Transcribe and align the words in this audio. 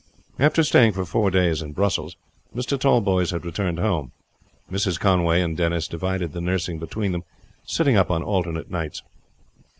After 0.39 0.63
staying 0.63 0.93
for 0.93 1.05
four 1.05 1.29
days 1.29 1.61
at 1.61 1.75
Brussels, 1.75 2.15
Mr. 2.55 2.75
Tallboys 2.79 3.29
had 3.29 3.45
returned 3.45 3.77
home. 3.77 4.11
Mrs. 4.71 4.99
Conway 4.99 5.41
and 5.41 5.55
Denis 5.55 5.87
divided 5.87 6.31
the 6.33 6.41
nursing 6.41 6.79
between 6.79 7.11
them, 7.11 7.23
sitting 7.63 7.97
up 7.97 8.09
on 8.09 8.23
alternate 8.23 8.71
nights. 8.71 9.03